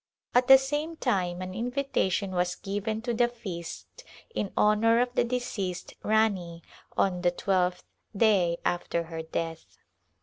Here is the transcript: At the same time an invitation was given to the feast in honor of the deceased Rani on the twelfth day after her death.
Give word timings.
At 0.33 0.47
the 0.47 0.57
same 0.57 0.95
time 0.95 1.43
an 1.43 1.53
invitation 1.53 2.31
was 2.31 2.55
given 2.55 3.03
to 3.03 3.13
the 3.13 3.27
feast 3.27 4.03
in 4.33 4.51
honor 4.57 4.99
of 4.99 5.13
the 5.13 5.23
deceased 5.23 5.93
Rani 6.01 6.63
on 6.97 7.21
the 7.21 7.29
twelfth 7.29 7.83
day 8.17 8.57
after 8.65 9.03
her 9.03 9.21
death. 9.21 9.77